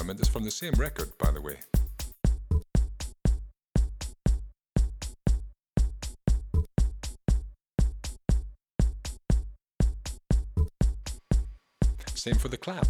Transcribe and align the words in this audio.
element 0.00 0.18
is 0.18 0.28
from 0.28 0.44
the 0.44 0.50
same 0.50 0.72
record, 0.78 1.10
by 1.18 1.30
the 1.30 1.42
way. 1.42 1.56
Same 12.14 12.34
for 12.36 12.48
the 12.48 12.56
clap. 12.56 12.86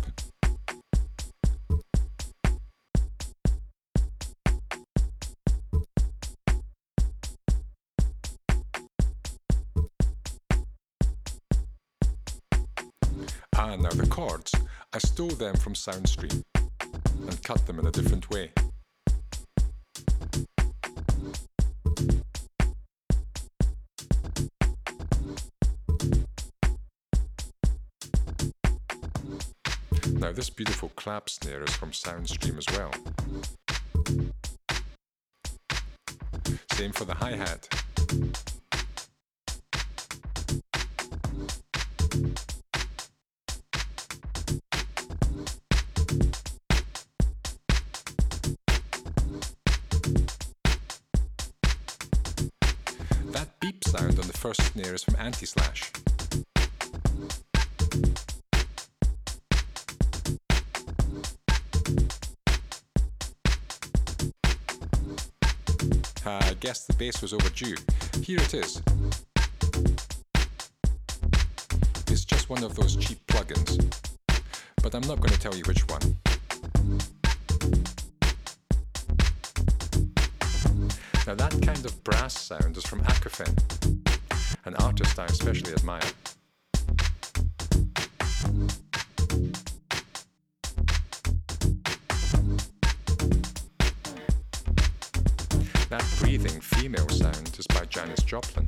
Ah, 13.56 13.74
now 13.76 13.90
the 13.90 14.06
chords. 14.08 14.54
I 14.92 14.98
stole 14.98 15.28
them 15.28 15.56
from 15.56 15.74
Soundstream 15.74 16.44
and 17.30 17.42
cut 17.44 17.64
them 17.66 17.78
in 17.78 17.86
a 17.86 17.90
different 17.92 18.28
way. 18.30 18.50
Now 30.14 30.32
this 30.32 30.50
beautiful 30.50 30.90
clap 30.96 31.30
snare 31.30 31.62
is 31.62 31.74
from 31.74 31.92
Soundstream 31.92 32.58
as 32.58 32.66
well. 32.76 32.92
Same 36.72 36.92
for 36.92 37.04
the 37.04 37.14
hi-hat. 37.14 38.49
First 54.40 54.72
snare 54.72 54.94
is 54.94 55.04
from 55.04 55.16
Anti-Slash. 55.18 55.92
I 66.24 66.54
guess 66.60 66.86
the 66.86 66.94
bass 66.94 67.20
was 67.20 67.34
overdue. 67.34 67.76
Here 68.22 68.38
it 68.38 68.54
is. 68.54 68.80
It's 72.06 72.24
just 72.24 72.48
one 72.48 72.64
of 72.64 72.74
those 72.76 72.96
cheap 72.96 73.18
plugins, 73.26 73.78
but 74.82 74.94
I'm 74.94 75.02
not 75.02 75.20
going 75.20 75.34
to 75.34 75.38
tell 75.38 75.54
you 75.54 75.64
which 75.64 75.86
one. 75.88 76.16
Now, 81.26 81.34
that 81.34 81.60
kind 81.62 81.84
of 81.84 82.02
brass 82.04 82.38
sound 82.38 82.76
is 82.78 82.84
from 82.84 83.02
Acouphene, 83.02 83.99
an 84.64 84.74
artist 84.76 85.18
I 85.18 85.24
especially 85.26 85.72
admire. 85.72 86.00
That 95.88 96.04
breathing 96.20 96.60
female 96.60 97.08
sound 97.08 97.56
is 97.58 97.66
by 97.66 97.84
Janis 97.86 98.22
Joplin. 98.22 98.66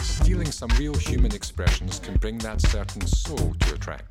Stealing 0.00 0.50
some 0.50 0.70
real 0.78 0.94
human 0.94 1.34
expressions 1.34 1.98
can 1.98 2.16
bring 2.18 2.38
that 2.38 2.60
certain 2.60 3.06
soul 3.06 3.54
to 3.60 3.74
a 3.74 3.78
track. 3.78 4.04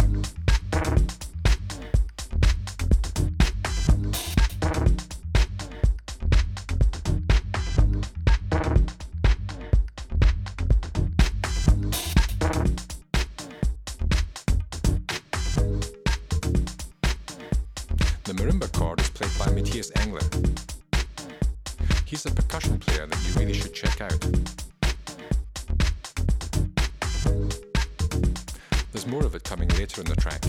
Marimba 18.48 18.72
chord 18.77 19.00
is 19.01 19.10
played 19.10 19.32
by 19.38 19.51
Matthias 19.51 19.92
Engler. 19.98 20.22
He's 22.06 22.25
a 22.25 22.32
percussion 22.32 22.80
player 22.80 23.06
that 23.06 23.20
you 23.27 23.34
really 23.39 23.54
should 23.54 23.74
check 23.74 24.00
out. 24.00 24.20
There's 28.94 29.06
more 29.06 29.25
of 29.25 29.36
it 29.36 29.44
coming 29.44 29.68
later 29.70 30.00
in 30.01 30.08
the 30.08 30.16
track. 30.16 30.46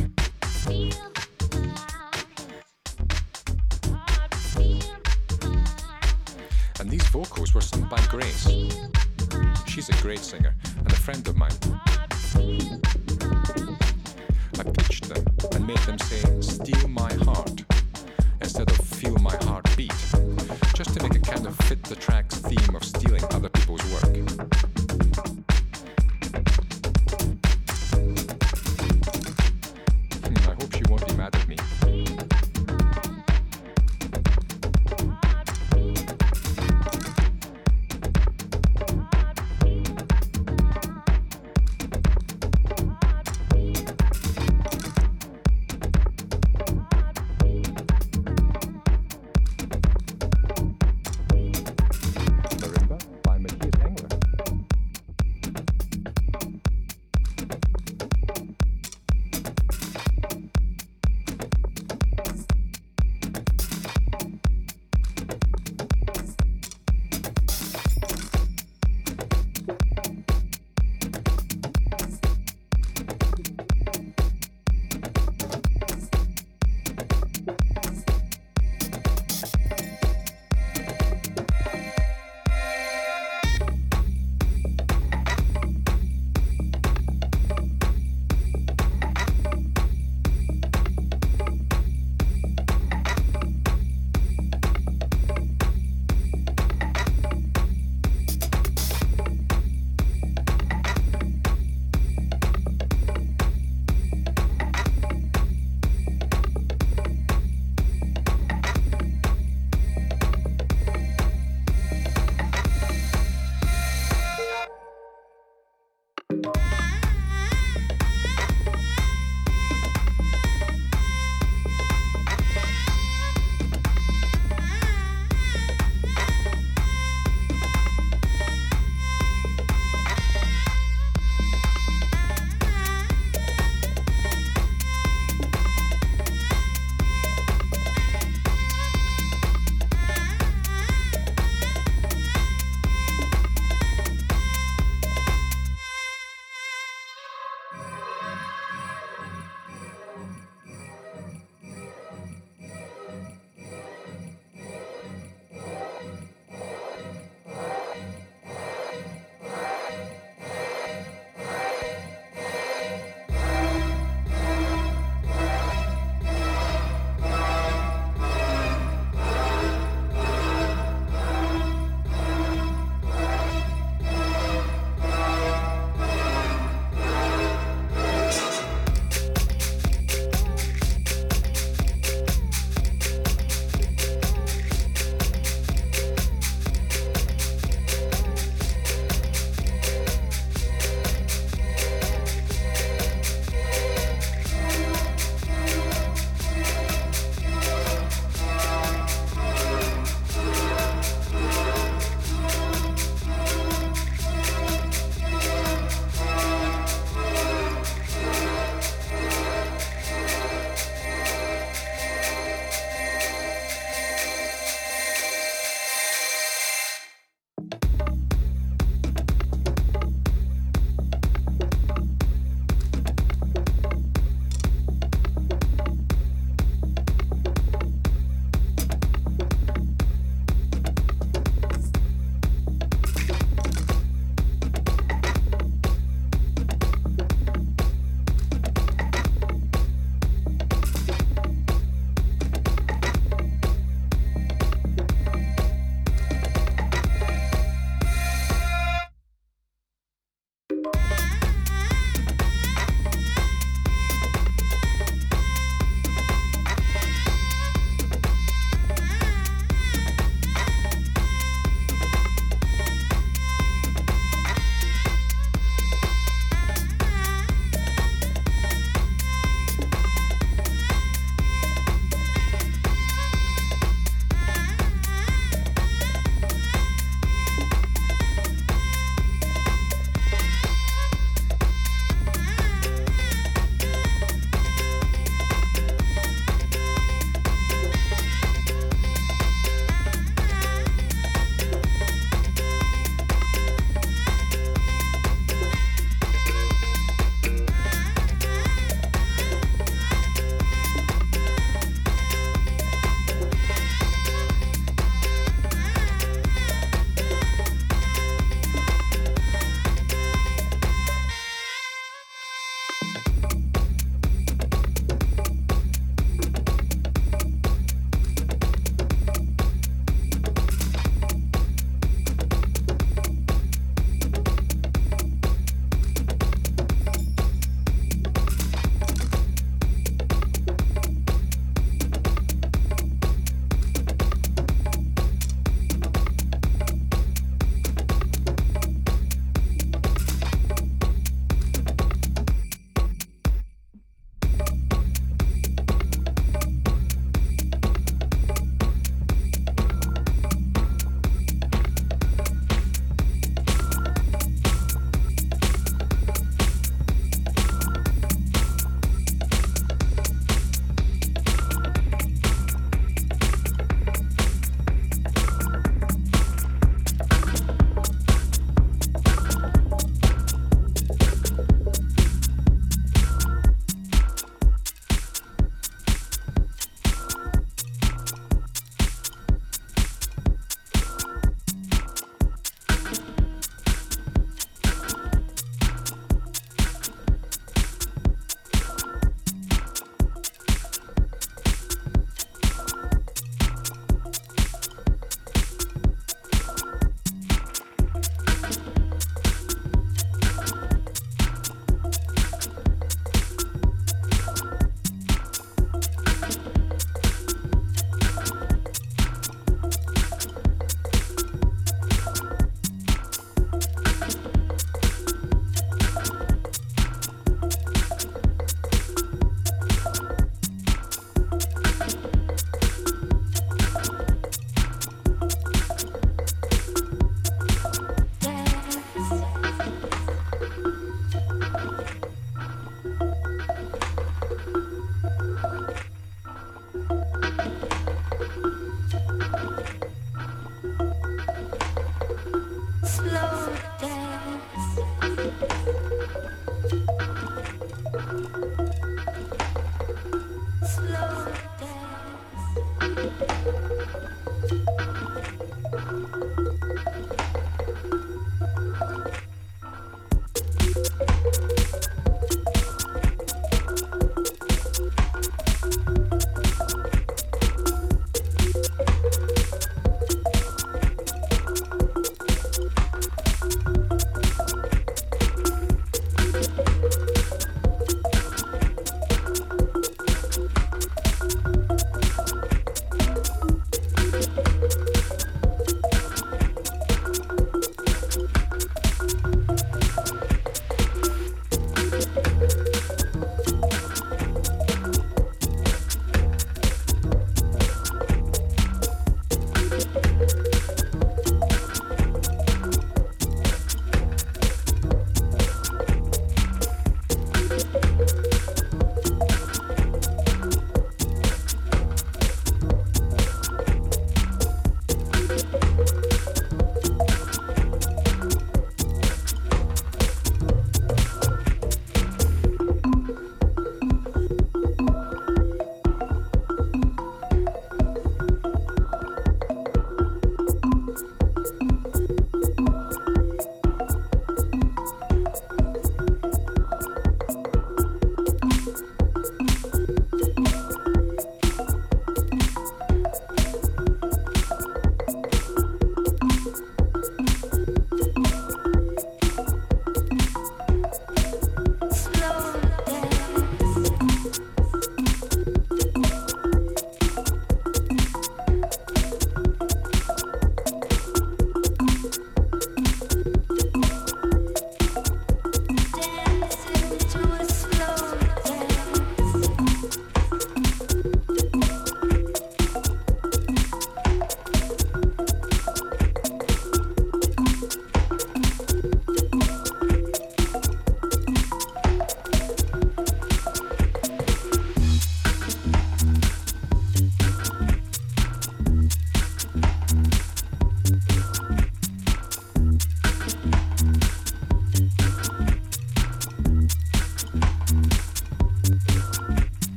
And 6.79 6.89
these 6.89 7.07
vocals 7.09 7.53
were 7.53 7.61
sung 7.61 7.89
by 7.89 8.01
Grace. 8.07 8.47
She's 9.67 9.89
a 9.89 10.03
great 10.03 10.21
singer 10.21 10.55
and 10.79 10.93
a 10.93 10.97
friend 10.97 11.27
of 11.27 11.37
mine. 11.37 11.51
I 14.59 14.63
pitched 14.63 15.09
them 15.09 15.25
and 15.53 15.67
made 15.67 15.79
them 15.79 15.99
say, 15.99 16.23
Steal 16.41 16.89
my 16.89 17.13
heart, 17.25 17.65
instead 18.49 18.71
of 18.71 18.79
Feel 18.99 19.15
my 19.19 19.37
heart 19.45 19.69
beat, 19.77 19.93
just 20.75 20.95
to 20.95 21.03
make 21.03 21.15
it 21.15 21.23
kind 21.23 21.47
of 21.47 21.55
fit 21.67 21.83
the 21.85 21.95
track's 21.95 22.37
theme 22.39 22.75
of 22.75 22.83
stealing 22.83 23.23
other 23.31 23.48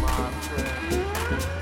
my 0.00 0.30
friend. 0.40 1.57